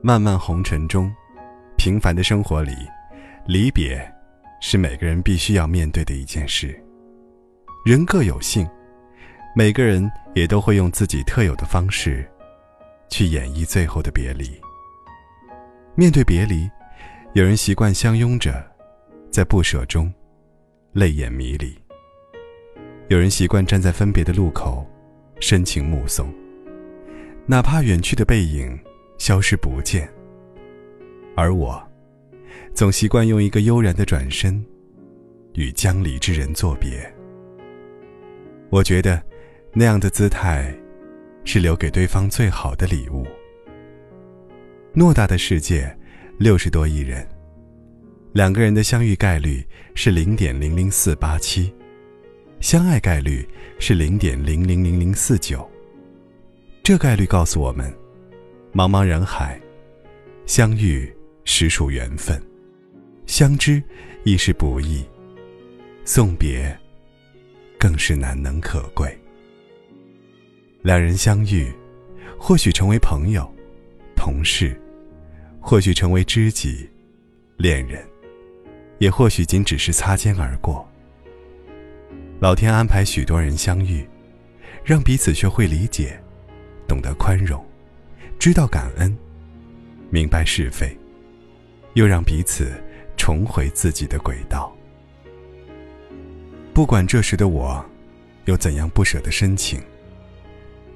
[0.00, 1.12] 漫漫红尘中，
[1.76, 2.72] 平凡的生活里，
[3.46, 4.00] 离别
[4.60, 6.80] 是每个人必须要面对的一件事。
[7.84, 8.68] 人各有性，
[9.56, 12.24] 每个人也都会用自己特有的方式，
[13.10, 14.48] 去演绎最后的别离。
[15.96, 16.70] 面对别离，
[17.32, 18.64] 有人习惯相拥着，
[19.32, 20.12] 在不舍中，
[20.92, 21.76] 泪眼迷离；
[23.08, 24.86] 有人习惯站在分别的路口，
[25.40, 26.32] 深情目送，
[27.46, 28.78] 哪怕远去的背影。
[29.18, 30.08] 消失不见，
[31.36, 31.82] 而我，
[32.72, 34.64] 总习惯用一个悠然的转身，
[35.54, 37.12] 与将离之人作别。
[38.70, 39.20] 我觉得，
[39.72, 40.72] 那样的姿态，
[41.44, 43.26] 是留给对方最好的礼物。
[44.94, 45.94] 偌大的世界，
[46.38, 47.26] 六十多亿人，
[48.32, 51.74] 两个人的相遇概率是零点零零四八七，
[52.60, 53.46] 相爱概率
[53.80, 55.68] 是零点零零零零四九。
[56.84, 57.92] 这概率告诉我们。
[58.78, 59.60] 茫茫人海，
[60.46, 61.12] 相遇
[61.42, 62.40] 实属缘分，
[63.26, 63.82] 相知
[64.22, 65.04] 亦是不易，
[66.04, 66.78] 送别
[67.76, 69.12] 更是难能可贵。
[70.80, 71.72] 两人相遇，
[72.38, 73.52] 或许成为朋友、
[74.14, 74.80] 同事，
[75.60, 76.88] 或许成为知己、
[77.56, 78.06] 恋人，
[78.98, 80.88] 也或许仅只是擦肩而过。
[82.38, 84.08] 老天安排许多人相遇，
[84.84, 86.16] 让彼此学会理解，
[86.86, 87.60] 懂得宽容。
[88.38, 89.14] 知道感恩，
[90.10, 90.96] 明白是非，
[91.94, 92.72] 又让彼此
[93.16, 94.72] 重回自己的轨道。
[96.72, 97.84] 不管这时的我
[98.44, 99.82] 有怎样不舍的深情，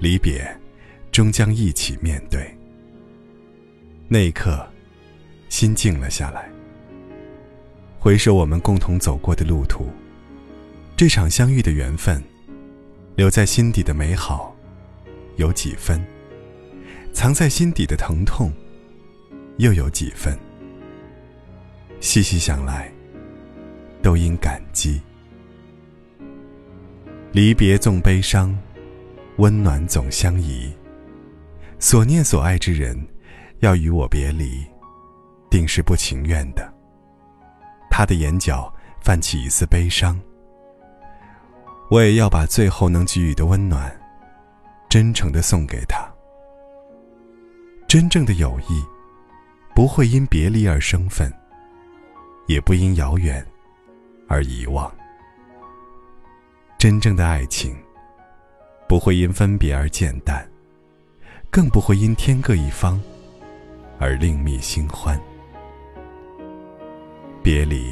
[0.00, 0.44] 离别
[1.12, 2.52] 终将一起面对。
[4.08, 4.68] 那一刻，
[5.48, 6.50] 心静了下来。
[8.00, 9.86] 回首我们共同走过的路途，
[10.96, 12.20] 这场相遇的缘分，
[13.14, 14.56] 留在心底的美好，
[15.36, 16.04] 有几分？
[17.12, 18.52] 藏在心底的疼痛，
[19.56, 20.38] 又有几分？
[22.00, 22.90] 细细想来，
[24.00, 25.00] 都应感激。
[27.32, 28.56] 离别纵悲伤，
[29.36, 30.72] 温暖总相宜。
[31.80, 32.96] 所念所爱之人，
[33.60, 34.64] 要与我别离，
[35.50, 36.72] 定是不情愿的。
[37.90, 40.18] 他的眼角泛起一丝悲伤，
[41.90, 43.94] 我也要把最后能给予的温暖，
[44.88, 46.07] 真诚的送给他。
[47.88, 48.84] 真正的友谊，
[49.74, 51.32] 不会因别离而生分，
[52.46, 53.42] 也不因遥远
[54.28, 54.94] 而遗忘。
[56.76, 57.74] 真正的爱情，
[58.86, 60.46] 不会因分别而渐淡，
[61.50, 63.00] 更不会因天各一方
[63.98, 65.18] 而另觅新欢。
[67.42, 67.90] 别离，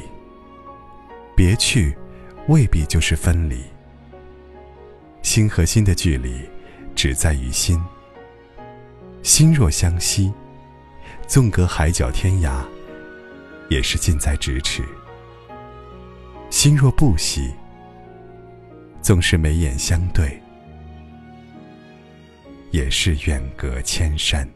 [1.35, 1.97] 别去，
[2.49, 3.63] 未必就是分离。
[5.23, 6.47] 心和心的距离，
[6.93, 7.83] 只在于心。
[9.23, 10.31] 心若相惜，
[11.27, 12.63] 纵隔海角天涯，
[13.69, 14.81] 也是近在咫尺；
[16.49, 17.51] 心若不惜，
[19.01, 20.41] 纵是眉眼相对，
[22.71, 24.47] 也是远隔千山。